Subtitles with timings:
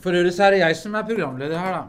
[0.00, 1.84] For øvrig så er det jeg som er programleder her, da.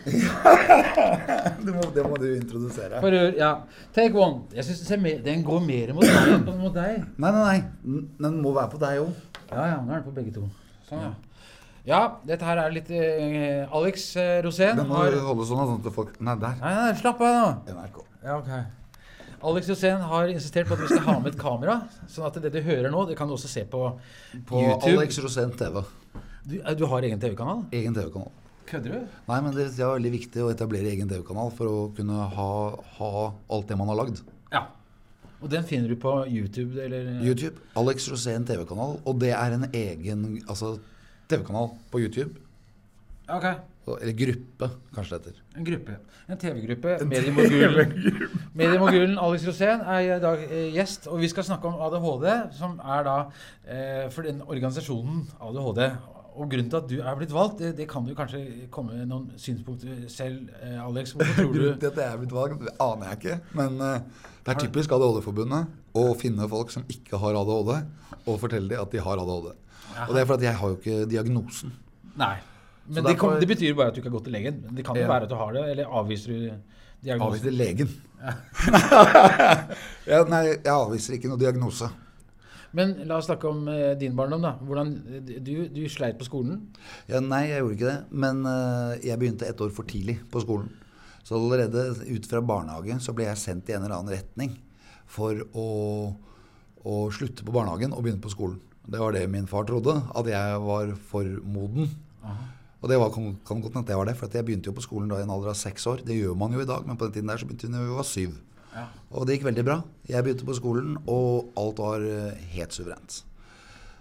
[1.60, 3.00] Må, det må du introdusere.
[3.02, 3.50] For øvrig, ja.
[3.94, 4.46] Take one.
[4.54, 7.02] Jeg synes Den går mer mot deg enn mot deg.
[7.20, 7.98] Nei, nei, nei.
[8.22, 9.12] Den må være på deg òg.
[9.50, 10.46] Ja, ja, nå er den på begge to.
[10.88, 11.12] Sånn, ja.
[11.88, 15.78] Ja, dette her er litt uh, Alex uh, Rosén Den må har holde sånn sånn
[15.80, 16.58] at folk Nei, der.
[16.60, 17.78] Nei, nei, slapp av nå.
[17.78, 18.02] NRK.
[18.24, 18.50] Ja, ok.
[19.50, 21.78] Alex Rosén har insistert på at vi skal ha med et kamera.
[22.12, 23.86] Sånn at det du hører nå, det kan du også se på,
[24.48, 24.92] På YouTube.
[24.92, 25.80] Alex Rosén TV.
[26.44, 27.64] Du, eh, du har egen TV-kanal?
[27.72, 28.30] Egen TV-kanal.
[28.70, 29.16] Kødder du?
[29.28, 32.50] Nei, men det, det er veldig viktig å etablere egen TV-kanal for å kunne ha,
[32.98, 33.10] ha
[33.50, 34.22] alt det man har lagd.
[34.52, 34.68] Ja.
[35.40, 37.10] Og den finner du på YouTube, eller?
[37.24, 37.60] YouTube.
[37.80, 39.00] Alex Rosén TV-kanal.
[39.04, 40.76] Og det er en egen altså,
[41.32, 42.32] TV-kanal på YouTube.
[43.30, 43.48] Ok.
[43.90, 45.42] Eller gruppe, kanskje det heter.
[45.58, 45.96] En gruppe.
[46.30, 46.96] En TV-gruppe.
[47.10, 47.94] Mediemogulen
[48.54, 52.78] Mediemogulen Alex Rosén er i dag eh, gjest, og vi skal snakke om ADHD, som
[52.78, 53.16] er da
[53.66, 55.82] eh, for den organisasjonen ADHD.
[56.36, 58.40] Og grunnen til at du er blitt valgt, det, det kan du kanskje
[58.72, 61.12] komme noen synspunkter selv, eh, Alex.
[61.16, 63.38] Hvorfor tror Grunnen til at jeg er blitt valgt, det aner jeg ikke.
[63.58, 67.72] Men eh, det er typisk ADHD-forbundet å finne folk som ikke har ADHD,
[68.26, 69.50] og fortelle dem at de har ADHD.
[70.06, 71.72] Og det er fordi jeg har jo ikke diagnosen.
[72.20, 72.36] Nei.
[72.90, 74.62] Men det, kom, det betyr bare at du ikke har gått til legen.
[74.74, 75.08] Det kan jo Ja.
[75.10, 76.38] være at du har det, eller avviser du
[77.04, 77.26] diagnosen?
[77.26, 77.90] Avviser legen.
[80.06, 81.90] ja, nei, jeg avviser ikke noe diagnose.
[82.76, 84.54] Men la oss snakke om eh, din barndom, da.
[84.62, 84.92] Hvordan,
[85.42, 86.60] du, du sleit på skolen.
[87.10, 87.98] Ja, nei, jeg gjorde ikke det.
[88.24, 90.70] Men eh, jeg begynte ett år for tidlig på skolen.
[91.26, 94.54] Så allerede ut fra barnehage så ble jeg sendt i en eller annen retning
[95.10, 95.66] for å,
[96.86, 98.60] å slutte på barnehagen og begynne på skolen.
[98.90, 101.90] Det var det min far trodde, at jeg var for moden.
[102.80, 104.70] Og det var, kan, kan godt hende at jeg var det, for at jeg begynte
[104.70, 106.00] jo på skolen da i en alder av seks år.
[106.06, 107.82] Det gjør man jo i dag, men på den tiden der så begynte jeg da
[107.84, 108.38] jeg var syv.
[109.10, 109.80] Og det gikk veldig bra.
[110.06, 113.22] Jeg begynte på skolen, og alt var eh, helt suverent.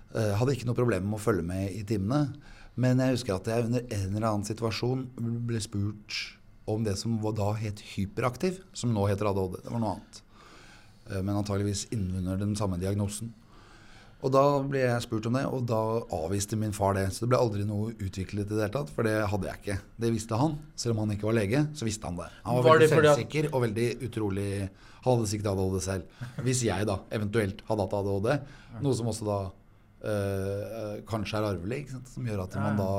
[0.10, 2.32] Jeg hadde ikke noe problem med å følge med i timene.
[2.80, 5.04] Men jeg husker at jeg under en eller annen situasjon
[5.50, 6.18] ble spurt
[6.70, 9.60] om det som var da het hyperaktiv, som nå heter ADHD.
[9.66, 10.22] Det var noe annet.
[11.10, 13.34] Eh, men antageligvis innunder den samme diagnosen.
[14.20, 15.78] Og da ble jeg spurt om det, og da
[16.18, 17.06] avviste min far det.
[17.16, 19.78] Så det ble aldri noe utviklet i det hele tatt, for det hadde jeg ikke.
[20.04, 20.58] Det visste han.
[20.76, 22.28] Selv om han ikke var lege, så visste han det.
[22.44, 24.50] Han var, Var veldig selvsikker at- og veldig utrolig
[25.06, 26.04] hadde sikkert ADHD selv.
[26.44, 28.30] Hvis jeg da eventuelt hadde hatt ADHD,
[28.84, 29.40] noe som også da
[30.04, 31.82] øh, kanskje er arvelig,
[32.14, 32.92] som gjør at man da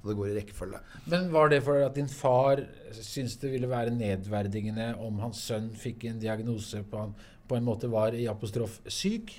[0.00, 0.78] at det går i rekkefølge.
[1.12, 2.62] Men var det for at din far
[2.94, 7.14] syntes det ville være nedverdigende om hans sønn fikk en diagnose på, han,
[7.50, 9.34] på en måte var i apostrof syk?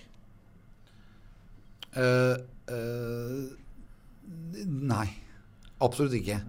[1.98, 2.36] Eh,
[2.72, 3.44] uh,
[4.66, 5.08] nei.
[5.82, 6.40] Absolutt ikke.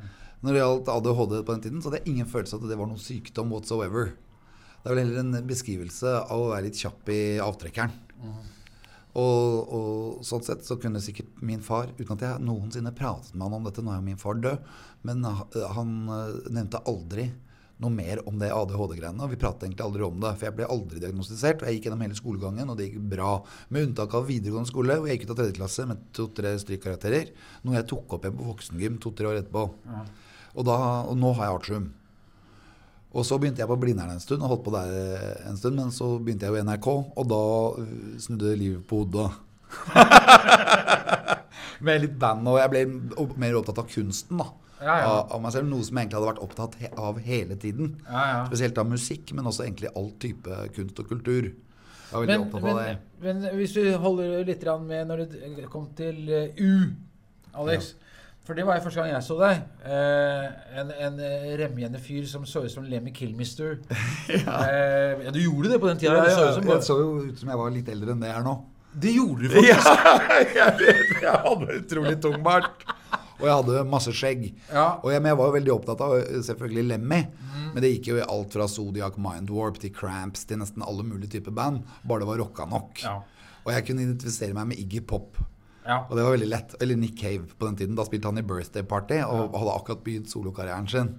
[0.42, 2.78] Når det gjaldt ADHD på den tiden, så hadde jeg ingen følelse av at det
[2.80, 4.12] var noen sykdom whatsoever.
[4.82, 7.94] Det er vel heller en beskrivelse av å være litt kjapp i avtrekkeren.
[9.12, 13.44] Og, og sånn sett så kunne sikkert min far, uten at jeg noensinne pratet med
[13.44, 14.70] han om dette, nå er jo min far død,
[15.06, 15.26] men
[15.76, 17.28] han eh, nevnte aldri
[17.83, 19.22] noe mer om det ADHD-greiene.
[19.25, 21.62] Og vi pratet egentlig aldri om det, for jeg ble aldri diagnostisert.
[21.62, 23.33] Og jeg gikk gjennom hele skolegangen, og det gikk bra.
[23.72, 27.32] Med unntak av videregående skole, hvor jeg gikk ut av tredje klasse med to-tre strykkarakterer.
[27.65, 29.66] Noe jeg tok opp igjen på voksengym to-tre år etterpå.
[30.53, 30.78] Og, da,
[31.09, 31.91] og nå har jeg artium.
[33.12, 34.93] Og så begynte jeg på Blindern en stund, og holdt på der
[35.50, 35.81] en stund.
[35.81, 37.43] Men så begynte jeg jo i NRK, og da
[37.82, 39.28] øh, snudde livet på hodet.
[41.87, 42.82] Med litt band, og jeg ble
[43.43, 44.53] mer opptatt av kunsten, da.
[44.82, 45.09] Ja, ja.
[45.09, 45.69] Av, av meg selv.
[45.70, 47.94] Noe som jeg egentlig hadde vært opptatt he av hele tiden.
[48.09, 48.41] Ja, ja.
[48.50, 51.53] Spesielt av musikk, men også egentlig all type kunst og kultur.
[51.53, 52.97] Jeg var veldig Men, opptatt av men, det.
[53.25, 56.91] men hvis du holder litt med når du kom til eh, U,
[57.62, 57.94] Alex
[58.44, 59.60] For det var jo første gang jeg så deg.
[59.87, 60.47] Eh,
[60.82, 63.78] en en eh, remjende fyr som så ut som Lemmy Kilmister.
[64.28, 64.56] ja.
[64.66, 66.16] Eh, ja, du gjorde det på den tida.
[66.19, 68.32] Ja, så ja, som jeg så jo ut som jeg var litt eldre enn det
[68.32, 68.56] jeg er nå.
[69.06, 70.09] det gjorde du faktisk!
[70.59, 72.82] jeg vet, jeg hadde utrolig tung bart.
[73.42, 74.44] Og jeg hadde masse skjegg.
[74.70, 74.86] Ja.
[75.03, 77.20] Og jeg, men jeg var jo veldig opptatt av øh, selvfølgelig Lemmy.
[77.72, 81.38] Men det gikk jo i alt fra Zodiac Mindwarp til Cramps til nesten alle mulige
[81.38, 81.82] typer band.
[82.06, 83.02] Bare det var rocka nok.
[83.02, 83.19] Ja.
[83.62, 85.41] Og jeg kunne identifisere meg med Iggy Pop.
[85.82, 86.04] Ja.
[86.06, 86.76] Og det var veldig lett.
[86.84, 87.98] Eller Nick Cave på den tiden.
[87.98, 91.14] Da spilte han i Birthday Party og hadde akkurat begynt solokarrieren sin.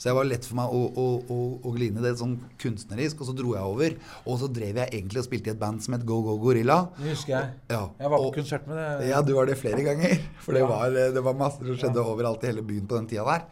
[0.00, 1.38] Så det var lett for meg å, å, å,
[1.68, 3.96] å gline det sånn kunstnerisk, og så dro jeg over.
[4.24, 6.78] Og så drev jeg egentlig og spilte i et band som het Go Go Gorilla.
[6.96, 7.50] Det husker jeg.
[7.68, 9.10] Ja, Jeg var på og- konsert med det.
[9.10, 10.16] ja, du var det flere ganger.
[10.46, 10.70] For det Ja.
[10.72, 10.88] var,
[11.18, 13.44] det var masse som skjedde overalt i hele byen på den tida der.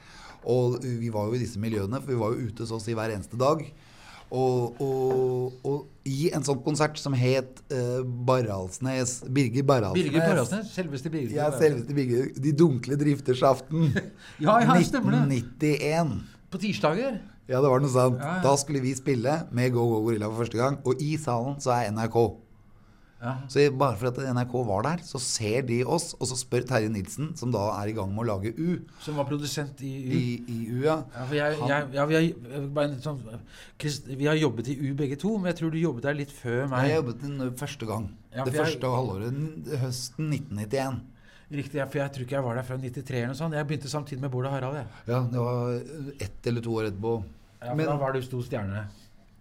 [0.49, 2.95] Og vi var jo i disse miljøene, for vi var jo ute så å si
[2.97, 3.61] hver eneste dag.
[4.31, 10.05] Og, og, og i en sånn konsert som het uh, Baralsnes Birger Baralsnes.
[10.05, 11.33] Birger Baralsnes, Selveste Birger.
[11.37, 12.29] Ja, selveste Birger.
[12.37, 13.89] De dunkle driftersaften.
[14.45, 14.89] Ja, ja, det.
[14.89, 16.38] 1991.
[16.51, 17.19] På tirsdager.
[17.49, 18.19] Ja, det var noe sant.
[18.21, 18.43] Ja, ja.
[18.45, 20.79] Da skulle vi spille med Go Go Gorilla for første gang.
[20.89, 22.19] Og i salen så er NRK.
[23.19, 23.33] Ja.
[23.51, 26.87] Så bare for at NRK var der, så ser de oss, og så spør Terje
[26.93, 30.13] Nilsen, som da er i gang med å lage U, Som var produsent i U.
[30.15, 31.01] i, i U, ja.
[31.17, 33.19] Ja, for jeg, jeg, ja, vi, har, sånn,
[34.21, 36.69] vi har jobbet i U begge to, men jeg tror du jobbet der litt før
[36.71, 36.87] meg.
[36.93, 38.07] Jeg jobbet den første gang.
[38.39, 41.01] Det jeg- første halvåret høsten 1991.
[41.51, 43.55] Riktig, for jeg tror ikke jeg var der før 93 eller noe sånt.
[43.57, 44.75] Jeg begynte samtidig med Bård og Harald.
[44.77, 44.87] Jeg.
[45.09, 45.79] Ja, det var
[46.27, 47.13] ett eller to år etterpå.
[47.63, 48.83] Ja, for Men- da var du stor stjerne.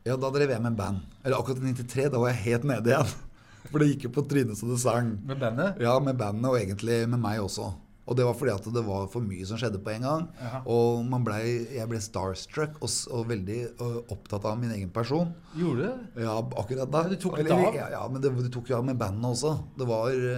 [0.05, 1.01] Ja, da drev jeg med band.
[1.25, 3.11] Eller akkurat i 93, da var jeg helt nede igjen.
[3.71, 5.09] For det gikk jo på trynet så det sang.
[5.27, 5.75] Med bandet?
[5.83, 7.73] Ja, med bandet, og egentlig med meg også.
[8.07, 10.21] Og det var fordi at det var for mye som skjedde på en gang.
[10.39, 10.61] Aha.
[10.71, 11.35] Og man ble,
[11.75, 15.33] jeg ble starstruck og, og veldig og opptatt av min egen person.
[15.59, 16.21] Gjorde du?
[16.23, 17.01] Ja, akkurat da.
[17.11, 17.65] Du tok litt av?
[17.75, 19.51] Ja, ja, men det, det tok jo av med bandene også.
[19.77, 20.37] Det var ø,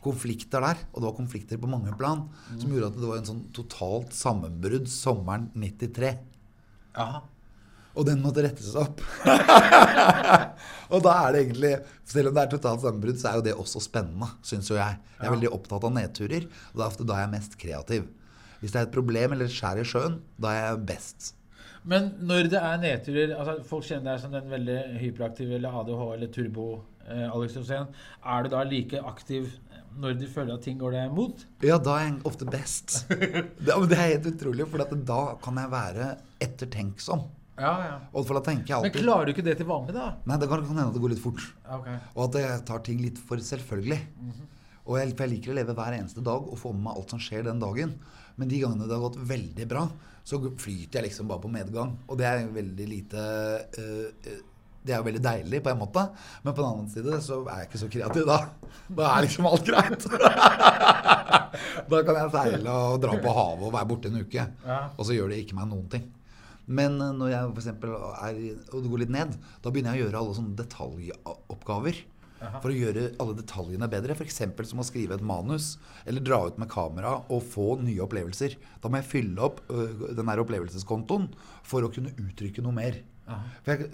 [0.00, 2.60] konflikter der, og det var konflikter på mange plan, Mm.
[2.62, 6.14] som gjorde at det var en sånn totalt sammenbrudd sommeren 93.
[6.96, 7.20] Ja.
[7.98, 9.02] Og den måtte rettes opp.
[10.94, 11.72] og da er det egentlig
[12.06, 15.00] Selv om det er totalt sammenbrudd, så er jo det også spennende, syns jo jeg.
[15.16, 18.08] Jeg er veldig opptatt av nedturer, og det er ofte da jeg er mest kreativ.
[18.60, 21.34] Hvis det er et problem eller et skjær i sjøen, da er jeg best.
[21.88, 26.02] Men når det er nedturer altså Folk kjenner deg som den veldig hyperaktive eller ADH
[26.12, 26.66] eller turbo
[27.06, 27.88] eh, Alex Rosén.
[28.20, 29.48] Er du da like aktiv
[30.00, 31.46] når du føler at ting går deg imot?
[31.66, 33.00] Ja, da er jeg ofte best.
[33.64, 36.10] Det, det er helt utrolig, for at da kan jeg være
[36.44, 37.24] ettertenksom.
[37.60, 37.96] Ja, ja.
[38.16, 40.14] Og for da tenker jeg Men klarer du ikke det til vanlig, da?
[40.28, 41.42] Nei, det kan, kan hende at det går litt fort.
[41.78, 41.98] Okay.
[42.14, 44.00] Og at jeg tar ting litt for selvfølgelig.
[44.90, 47.12] Og jeg, for jeg liker å leve hver eneste dag og få med meg alt
[47.14, 47.94] som skjer den dagen.
[48.40, 49.84] Men de gangene det har gått veldig bra,
[50.24, 51.92] så flyter jeg liksom bare på medgang.
[52.08, 53.24] Og det er veldig lite
[53.76, 54.30] uh,
[54.80, 56.06] Det er jo veldig deilig på en måte.
[56.42, 58.38] Men på den annen side så er jeg ikke så kreativ da.
[58.88, 60.06] Da er liksom alt greit.
[61.92, 64.46] da kan jeg seile og dra på havet og være borte en uke.
[64.96, 66.08] Og så gjør det ikke meg noen ting.
[66.70, 68.40] Men øh, når jeg for er
[68.70, 72.00] og det går litt ned, da begynner jeg å gjøre alle sånne detaljoppgaver.
[72.40, 72.60] Aha.
[72.62, 74.16] For å gjøre alle detaljene bedre.
[74.16, 74.40] F.eks.
[74.70, 75.74] som å skrive et manus
[76.08, 78.56] eller dra ut med kamera og få nye opplevelser.
[78.80, 81.28] Da må jeg fylle opp uh, den her opplevelseskontoen
[81.68, 82.96] for å kunne uttrykke noe mer.
[83.68, 83.90] Jeg,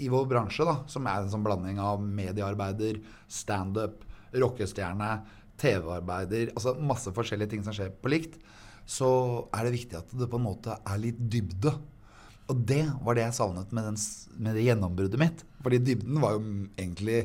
[0.00, 5.16] I vår bransje, da, som er en sånn blanding av mediearbeider, standup, rockestjerne,
[5.62, 8.38] TV-arbeider Altså masse forskjellige ting som skjer på likt,
[8.88, 9.08] så
[9.54, 11.72] er det viktig at det på en måte er litt dybde.
[12.50, 13.98] Og det var det jeg savnet med, den,
[14.42, 15.42] med det gjennombruddet mitt.
[15.62, 16.44] Fordi dybden var jo
[16.76, 17.24] egentlig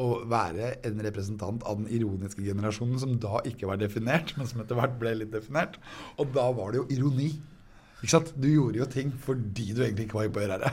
[0.00, 4.62] å være en representant av den ironiske generasjonen som da ikke var definert, men som
[4.62, 5.76] etter hvert ble litt definert.
[6.16, 7.32] Og da var det jo ironi.
[8.00, 8.32] Ikke sant?
[8.34, 10.72] Du gjorde jo ting fordi du egentlig ikke var på å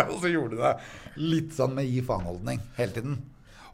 [0.12, 0.74] og så gjorde du det
[1.18, 3.16] litt sånn med gi faen-holdning hele tiden.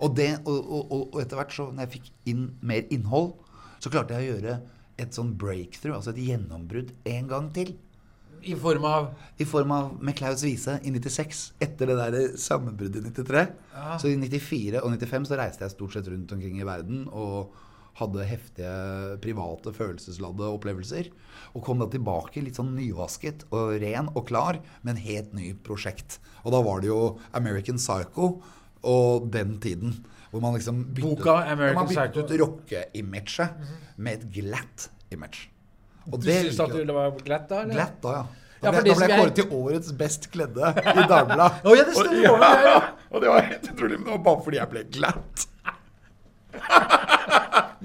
[0.05, 3.35] Og, og, og, og etter hvert, så når jeg fikk inn mer innhold,
[3.81, 4.57] så klarte jeg å gjøre
[5.01, 7.75] et sånn breakthrough, altså et gjennombrudd, en gang til.
[8.47, 9.09] I form av
[9.43, 13.47] I form av med Klaus Wiese i 96, etter det der sammenbruddet i 93.
[13.75, 13.97] Ja.
[14.01, 17.55] Så i 94 og 95 så reiste jeg stort sett rundt omkring i verden og
[17.97, 18.73] hadde heftige
[19.25, 21.09] private, følelsesladde opplevelser.
[21.57, 25.55] Og kom da tilbake litt sånn nyvasket og ren og klar med en helt ny
[25.67, 26.19] prosjekt.
[26.45, 28.37] Og da var det jo American Psycho
[28.87, 29.97] og den tiden.
[30.37, 35.47] Hvor man liksom byttet, Boka man byttet ut rocke-imaget med et glatt image.
[36.11, 37.63] Og Du det syns at du ville det var glatt da?
[37.65, 37.79] eller?
[37.79, 38.27] Glatt da, ja.
[38.57, 41.65] Ja, Da for ble, det da ble jeg kåret til årets best kledde i Dagbladet.
[41.65, 41.97] oh, ja, det.
[41.97, 42.77] Og, ja.
[43.11, 43.99] og det var helt utrolig.
[44.01, 45.46] Men det var bare fordi jeg ble glatt.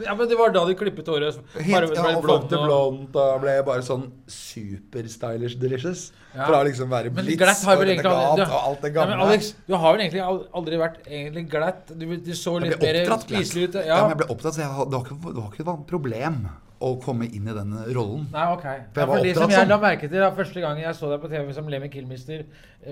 [0.06, 1.38] Ja, men Det var da de klippet håret?
[1.56, 3.16] Bare ble ja, og blondt og- blondt.
[3.16, 6.12] og ble bare sånn super-stylish delicious.
[6.36, 6.46] Ja.
[6.48, 9.18] Fra liksom være blitz og renegat og alt det Ja, gamle.
[9.18, 10.24] men Alex, du har vel egentlig
[10.54, 11.88] aldri vært egentlig glatt?
[11.98, 13.74] Du, du så litt mer spiselig ut?
[13.76, 13.86] Ja.
[13.92, 14.02] Ja.
[14.08, 16.38] men jeg ble opptatt, så jeg, det, var ikke, det var ikke et problem
[16.82, 18.24] å komme inn i den rollen.
[18.34, 18.64] Nei, ok.
[18.94, 19.82] For Ja, var for det som jeg la sånn.
[19.84, 22.46] merke til da, første gang jeg så deg på TV som Lemmy Kilmister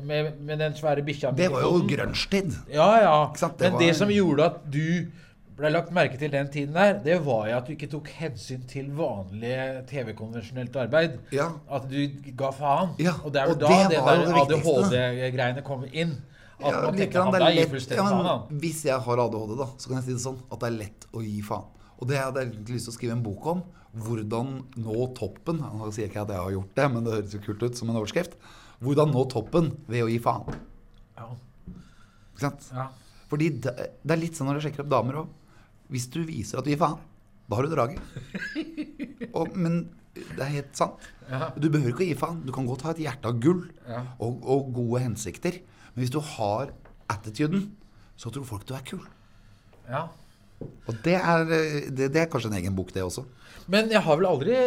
[0.03, 2.53] med, med den svære bikkja Det var jo grunstid.
[2.69, 3.15] Ja, ja.
[3.33, 5.07] Det Men det som gjorde at du
[5.59, 8.63] ble lagt merke til den tiden der, det var jo at du ikke tok hensyn
[8.69, 9.53] til vanlig
[9.89, 11.17] TV-konvensjonelt arbeid.
[11.35, 11.49] Ja.
[11.69, 11.99] At du
[12.39, 12.95] ga faen.
[13.01, 14.37] Ja, og det er vel da det det der.
[14.43, 16.15] ADHD-greiene kom inn.
[16.59, 18.61] At Ja, man tenker han er gir fullstendig faen, han.
[18.63, 21.09] Hvis jeg har ADHD, da, så kan jeg si det sånn at det er lett
[21.15, 21.67] å gi faen.
[21.99, 23.65] Og det hadde jeg lyst til å skrive en bok om.
[24.05, 25.59] Hvordan nå toppen.
[25.59, 27.79] Nå sier jeg ikke at jeg har gjort det, men det høres jo kult ut
[27.79, 28.35] som en overskrift.
[28.83, 30.59] Hvordan nå toppen ved å gi faen.
[31.17, 31.31] Ja.
[32.31, 32.69] Ikke sant?
[32.75, 32.87] Ja.
[33.29, 33.73] Fordi det,
[34.03, 35.33] det er litt sånn når du sjekker opp damer òg.
[35.89, 36.99] Hvis du viser at du gir faen,
[37.49, 37.99] da har du draget.
[39.37, 39.79] Og, men
[40.15, 41.01] det er helt sant.
[41.29, 41.49] Ja.
[41.57, 42.39] Du behøver ikke å gi faen.
[42.45, 44.03] Du kan godt ha et hjerte av gull Ja.
[44.21, 45.59] og, og gode hensikter.
[45.93, 46.71] Men hvis du har
[47.09, 47.71] attituden,
[48.19, 49.05] så tror folk du er kul.
[49.89, 50.07] ja.
[50.59, 53.21] Og det er, det, det er kanskje en egen bok, det også.
[53.71, 54.57] Men jeg har vel aldri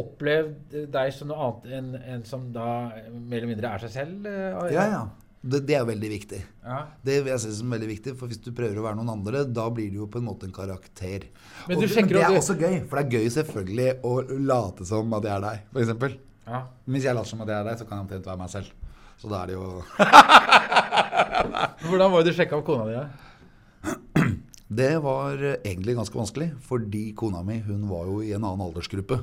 [0.00, 2.64] opplevd deg som noe annet enn en som da
[3.12, 4.24] mer eller mindre er seg selv?
[4.30, 5.02] eh, Ja, ja.
[5.42, 6.38] Det, det er veldig viktig.
[6.62, 6.76] Ja.
[7.02, 9.64] Det jeg synes er veldig viktig, for hvis du prøver å være noen andre, da
[9.74, 11.24] blir det jo på en måte en karakter.
[11.66, 14.12] Men Og du men det er du- også gøy, for det er gøy selvfølgelig å
[14.52, 16.14] late som at jeg er deg, f.eks.
[16.46, 16.62] ja.
[16.86, 18.70] Hvis jeg later som at jeg er deg, så kan jeg omtrent være meg selv.
[19.18, 19.82] Så da er det jo
[21.88, 23.02] Hvordan var det du sjekka opp kona di?
[24.72, 29.18] Det var egentlig ganske vanskelig, fordi kona mi hun var jo i en annen aldersgruppe.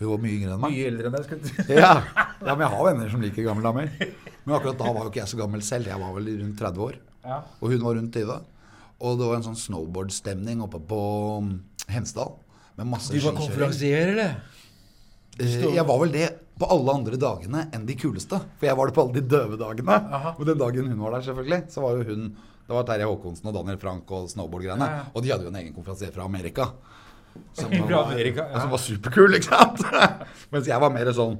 [0.00, 0.74] Hun var mye yngre enn meg.
[0.74, 1.24] Mye eldre enn deg.
[1.24, 1.78] skulle du si.
[1.78, 1.94] Ja.
[2.46, 3.88] ja, men jeg har venner som liker gamle damer.
[4.50, 5.86] Men akkurat da var jo ikke jeg så gammel selv.
[5.86, 6.96] Jeg var vel rundt 30 år.
[7.22, 7.36] Ja.
[7.60, 8.38] Og hun var rundt 20.
[9.00, 11.00] Og det var en sånn snowboardstemning oppe på
[11.38, 11.52] um,
[11.88, 12.34] Hemsedal.
[12.80, 13.38] Med masse Du var skikjøring.
[13.44, 14.34] konferansier, eller?
[15.40, 15.70] Stå.
[15.72, 16.28] Jeg var vel det
[16.60, 18.36] på alle andre dagene enn de kuleste.
[18.58, 19.96] For jeg var det på alle de døve dagene.
[20.18, 20.34] Aha.
[20.36, 22.26] Og den dagen hun var der, selvfølgelig, så var jo hun
[22.70, 24.86] Det var Terje Håkonsen og Daniel Frank og snowboardgreiene.
[24.86, 25.06] Ja, ja.
[25.14, 26.68] Og de hadde jo en egen konferansier fra Amerika.
[27.56, 29.82] Som var, Amerika, ja, som var superkul, ikke sant?
[30.52, 31.34] Mens jeg var mer sånn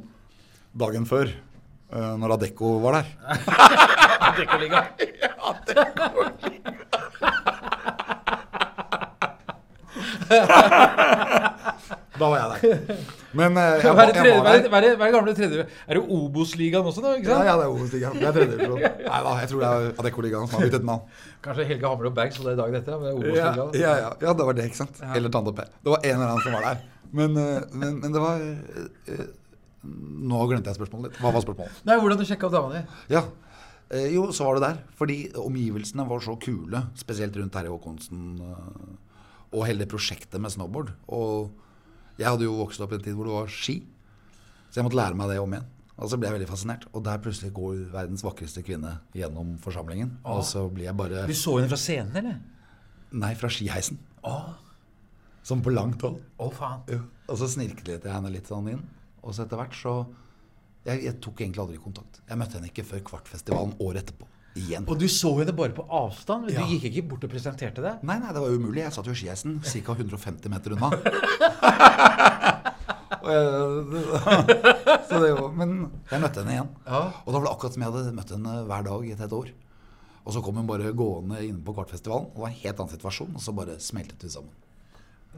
[0.81, 1.31] dagen før,
[1.92, 3.06] eh, når Adecco var der.
[4.40, 4.85] Dekkoliga.
[12.20, 12.97] Da var jeg der.
[13.32, 14.62] Men uh, jeg, Hva var, er det jeg var hva er der.
[14.62, 17.12] det- hva er det hva er det gamle tredje Er det Obos-ligaen også da?
[17.16, 17.47] ikke Ja, sant?
[17.49, 18.14] ja, det er Obos-ligaen.
[18.20, 18.80] Det er tredjedivisjon.
[18.80, 21.02] Nei da, jeg tror det er Adecco-ligaen som har byttet navn.
[21.47, 22.99] Kanskje Helge Hammer og Bags hadde dagen etter?
[23.00, 25.00] med Ja, ja, ja, ja, det var det, ikke sant?
[25.16, 25.64] Eller Tante P.
[25.85, 26.82] Det var en eller annen som var der.
[27.20, 29.25] Men, eh, men, men det var eh,
[29.85, 31.21] Nå glemte jeg spørsmålet ditt.
[31.23, 31.79] Hva var spørsmålet?
[31.89, 32.83] Nei, Hvordan du sjekka opp dama di?
[33.15, 33.23] Ja.
[33.91, 34.83] Eh, jo, så var det der.
[34.99, 38.93] Fordi omgivelsene var så kule, spesielt rundt Terje Håkonsen eh,
[39.51, 40.93] og hele det prosjektet med snowboard.
[41.09, 41.51] Og
[42.21, 43.81] jeg hadde jo vokst opp i en tid hvor det var ski,
[44.71, 45.67] så jeg måtte lære meg det om igjen.
[46.01, 46.85] Og så ble jeg veldig fascinert.
[46.95, 50.15] Og der plutselig går verdens vakreste kvinne gjennom forsamlingen.
[50.29, 52.39] Og så blir jeg bare Du så henne fra scenen, eller?
[53.21, 53.99] Nei, fra skiheisen.
[54.25, 54.47] Åh.
[55.45, 56.21] Som på langt hold.
[56.41, 56.85] å faen.
[56.89, 57.03] Ja.
[57.29, 58.81] Og så snirklet jeg henne litt sånn inn.
[59.23, 59.95] Og så etter hvert så
[60.87, 62.23] jeg, jeg tok egentlig aldri kontakt.
[62.29, 64.27] Jeg møtte henne ikke før Kvartfestivalen året etterpå.
[64.59, 64.87] Igjen.
[64.91, 66.49] Og du så henne bare på avstand?
[66.49, 66.65] Du Ja.
[66.67, 68.00] gikk ikke bort og presenterte deg?
[68.03, 68.83] Nei, nei, det var umulig.
[68.83, 69.95] Jeg satt jo i skiheisen ca.
[69.95, 70.91] 150 meter unna.
[73.21, 73.41] Jeg,
[75.11, 75.73] så det var, men
[76.11, 76.71] jeg møtte henne igjen.
[76.87, 77.00] Ja.
[77.21, 79.35] Og da var det akkurat som jeg hadde møtt henne hver dag i et helt
[79.37, 79.50] år.
[80.25, 82.31] Og så kom hun bare gående inne på Kvartfestivalen.
[82.31, 83.35] Og det var en helt annen situasjon.
[83.37, 84.53] Og så bare smeltet vi sammen.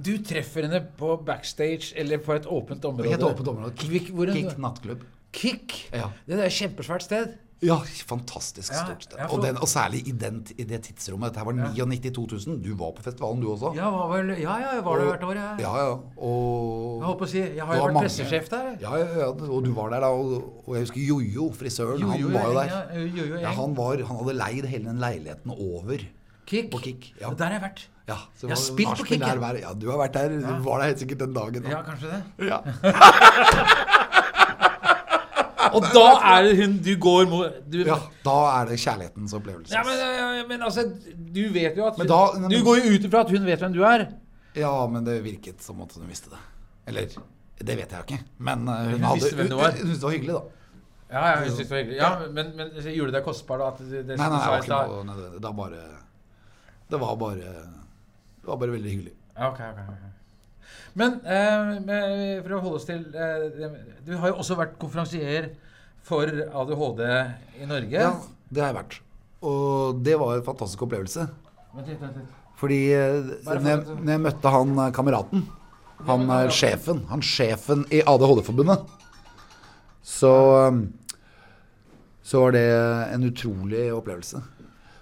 [0.00, 3.10] Du treffer henne på backstage eller på et åpent område?
[3.12, 3.74] Helt åpent område.
[3.76, 5.02] Kick, hvor Kick nattklubb.
[5.32, 5.88] Kick?
[5.92, 6.08] Ja.
[6.26, 7.34] Det er et kjempesvært sted.
[7.62, 7.76] Ja,
[8.08, 9.18] fantastisk Ja, stort sted.
[9.20, 11.30] ja, og, den, og særlig i, den, i det tidsrommet.
[11.30, 12.56] Dette var 99 2000.
[12.64, 13.70] Du var på festivalen, du også.
[13.76, 15.38] Ja, var vel, ja, ja, jeg var der hvert år.
[15.38, 15.92] Jeg, Ja, ja.
[16.18, 18.08] Og jeg holdt på å si, jeg har jo vært mange.
[18.08, 18.72] pressesjef der.
[18.82, 20.10] Ja, ja, ja, og du var der da.
[20.10, 20.34] Og,
[20.66, 22.02] og jeg husker Jojo, frisøren.
[22.02, 23.06] Jo, jo, han var jo der.
[23.20, 26.02] Jo, han, var, han hadde leid hele den leiligheten over.
[26.46, 26.70] Kick.
[26.72, 27.30] på Kick, ja.
[27.38, 27.82] Der har jeg vært.
[28.08, 30.28] Ja, Jeg har spilt på Kick, hver- Ja, du har vært der.
[30.42, 31.62] Du var der helt sikkert den dagen.
[31.70, 32.22] Ja, kanskje det.
[32.48, 32.58] Ja.
[35.72, 36.02] Og da
[36.34, 37.94] er det hun du går mot du, ja,
[38.26, 39.72] da er det kjærlighetens opplevelse.
[39.72, 40.82] Ja, men, ja, men altså,
[41.32, 43.46] du vet jo at Men hun, da- men- Du går jo ut ifra at hun
[43.46, 44.04] vet hvem du er.
[44.58, 46.38] Ja, men det virket som at hun visste det.
[46.90, 47.06] Eller,
[47.62, 48.20] det vet jeg jo ikke.
[48.38, 49.70] Men uh, hun, Hun hadde, visste hvem du var.
[49.70, 50.42] hun syntes det var hyggelig, da.
[51.12, 51.96] Ja, ja, hun synes det var hyggelig.
[52.02, 52.68] Ja, men, men
[52.98, 53.66] gjorde det deg kostbar da?
[53.72, 55.40] At det, det, Nei, nei, det var ikke noe nødvendig.
[55.46, 55.80] Da bare
[56.92, 59.12] Det var bare Det var bare veldig hyggelig.
[59.36, 60.08] Ok, ok, ok.
[61.00, 65.50] Men eh, for å holde oss til eh, Du har jo også vært konferansier
[66.04, 67.00] for ADHD
[67.62, 67.96] i Norge.
[68.02, 68.12] Ja,
[68.52, 68.98] det har jeg vært.
[69.46, 71.24] Og det var en fantastisk opplevelse.
[71.72, 72.38] Vent litt, vent litt.
[72.60, 75.46] Fordi eh, når jeg, når jeg møtte han eh, kameraten
[76.06, 77.04] Han er sjefen.
[77.10, 78.84] Han sjefen i ADHD-forbundet.
[80.02, 80.32] Så
[80.66, 80.82] eh,
[82.22, 82.66] Så var det
[83.16, 84.42] en utrolig opplevelse.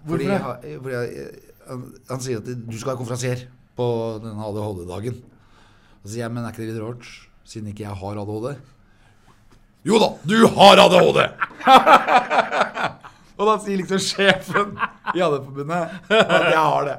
[0.05, 3.45] Hvorfor Fordi, jeg- fordi jeg, han, sier at du skal være konferansier
[3.79, 3.87] på
[4.25, 5.21] denne ADHD-dagen.
[6.03, 7.09] Så sier jeg, men er ikke det litt rart,
[7.49, 8.49] siden ikke jeg har ADHD?
[9.89, 11.21] Jo da, du har ADHD!
[13.41, 14.75] og da sier liksom sjefen
[15.15, 16.99] i ADHD-forbundet at jeg har det.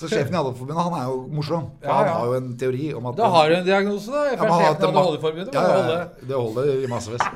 [0.00, 1.66] Så sjefen i ADHD-forbundet, han er jo morsom.
[1.82, 1.96] For Ja, ja.
[2.00, 4.22] han har jo en teori om at Da har du en diagnose, da.
[4.30, 5.54] Ja, Fra men sjefen i ADHD-forbundet.
[5.58, 7.26] Ja, ja, ja, det holder i massevis.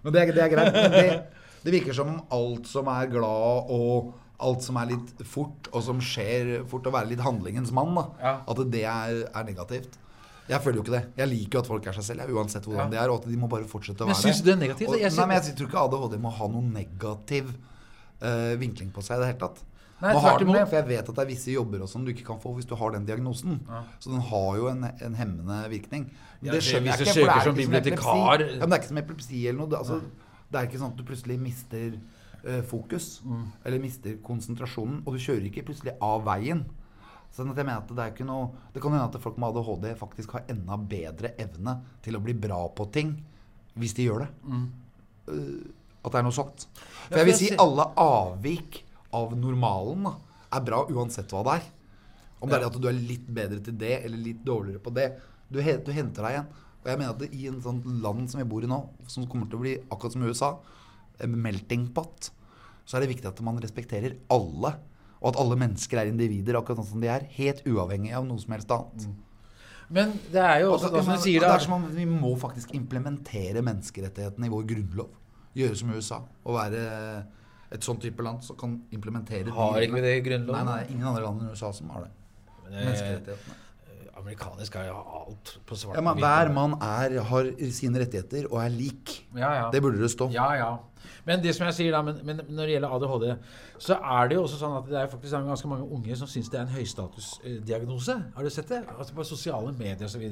[0.00, 0.72] Men det er, det er greit.
[0.72, 1.08] Men det,
[1.60, 5.82] det virker som om alt som er glad og alt som er litt fort, og
[5.86, 8.40] som skjer fort, å være litt handlingens mann, Ja.
[8.48, 9.98] at det er, er negativt.
[10.50, 11.04] Jeg føler jo ikke det.
[11.16, 12.90] Jeg liker jo at folk er seg selv, uansett hvordan Ja.
[12.90, 13.10] de er.
[13.10, 14.88] Og at de må bare fortsette å Men være du det er negativt?
[14.88, 17.52] Og, Jeg nei, men jeg tror ikke ADHD må ha noen negativ
[18.22, 19.62] uh, vinkling på seg i det hele tatt.
[20.00, 22.38] Nei, det, for jeg vet at det er visse jobber og som du ikke kan
[22.40, 23.58] få hvis du har den diagnosen.
[23.68, 23.82] Ja.
[24.00, 26.06] Så den har jo en, en hemmende virkning.
[26.40, 28.56] Men det- skjønner jeg ikke, for det søker ikke som som epilepsi.
[28.56, 29.68] Ja, men det er ikke som epilepsi eller noe.
[29.68, 30.00] Det, altså,
[30.50, 31.98] det er ikke sånn at du plutselig mister
[32.44, 33.20] eh, fokus.
[33.24, 33.46] Mm.
[33.64, 35.00] Eller mister konsentrasjonen.
[35.04, 36.64] Og du kjører ikke plutselig av veien.
[37.34, 39.52] Sånn at jeg mener at Det er ikke noe Det kan hende at folk med
[39.52, 43.12] ADHD faktisk har enda bedre evne til å bli bra på ting
[43.78, 44.30] hvis de gjør det.
[44.50, 44.64] Mm.
[46.02, 46.64] At det er noe sånt.
[47.06, 48.80] For jeg vil si alle avvik
[49.16, 50.16] av normalen da,
[50.58, 51.68] er bra uansett hva det er.
[52.40, 55.06] Om det er at du er litt bedre til det, eller litt dårligere på det.
[55.48, 56.50] Du, du henter deg igjen.
[56.80, 58.78] Og jeg mener at det, i en sånn land som vi bor i nå,
[59.10, 60.50] som kommer til å bli akkurat som USA,
[61.28, 62.30] melting pot,
[62.86, 64.74] så er det viktig at man respekterer alle.
[65.20, 67.26] Og at alle mennesker er individer akkurat sånn som de er.
[67.36, 69.08] Helt uavhengig av noe som helst annet.
[69.90, 72.38] Men det er jo også, så- som du sier, det er som om vi må
[72.38, 75.10] faktisk implementere menneskerettighetene i vår grunnlov.
[75.54, 76.22] Gjøre som USA.
[76.46, 77.26] Og være
[77.72, 80.64] et sånn type land som kan implementere har ikke vi det i Grunnloven?
[80.64, 82.10] Nei, nei, ingen andre land enn USA som har det.
[82.64, 83.54] Men, Menneskerettighetene.
[84.20, 88.48] Amerikanere skal jo ha alt på svart Ja, men hver mann er, har sine rettigheter
[88.50, 89.16] og er lik.
[89.36, 89.66] Ja, ja.
[89.72, 90.30] Det burde det stå.
[90.34, 90.76] Ja, ja.
[91.28, 93.26] Men det som jeg sier da, men, men når det gjelder ADHD,
[93.80, 96.50] så er det jo også sånn at det er faktisk ganske mange unge som syns
[96.52, 98.16] det er en høystatusdiagnose.
[98.36, 98.80] Har du sett det?
[98.96, 100.24] Altså På sosiale medier osv.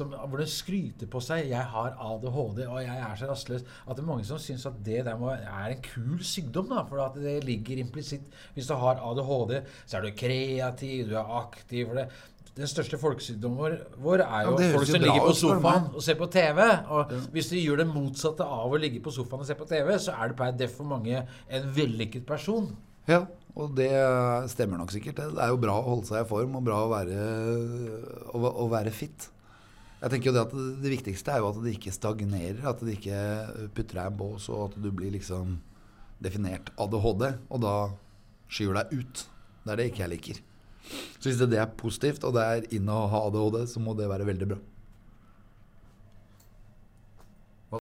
[0.00, 3.66] Hvor de skryter på seg 'Jeg har ADHD, og jeg er så rastløs'.
[3.86, 6.68] At det er mange som syns at det der må, er en kul sykdom.
[6.68, 11.16] da For at det ligger implisitt Hvis du har ADHD, så er du kreativ, du
[11.16, 11.86] er aktiv.
[11.86, 12.08] For det.
[12.58, 16.16] Den største folkesykdommen vår, vår er jo Ja, folk som ligger på sofaen og ser
[16.18, 16.60] på TV.
[16.90, 19.92] Og hvis du gjør det motsatte av å ligge på sofaen og se på TV,
[20.02, 22.72] så er det per def for mange en vellykket person.
[23.08, 23.22] Ja,
[23.54, 23.90] og det
[24.52, 25.22] stemmer nok sikkert.
[25.22, 27.22] Det er jo bra å holde seg i form og bra å være,
[28.34, 29.30] å, å være fit.
[30.00, 32.60] Jeg tenker jo det at det, det viktigste er jo at det ikke stagnerer.
[32.70, 33.24] At det ikke
[33.76, 35.58] putter deg i en bås, og at du blir liksom
[36.20, 37.74] definert ADHD, og da
[38.50, 39.26] skyver deg ut.
[39.64, 40.46] Det er det ikke jeg liker.
[41.20, 44.08] Så hvis det, er positivt, og det er inn å ha ADHD, så må det
[44.10, 44.60] være veldig bra.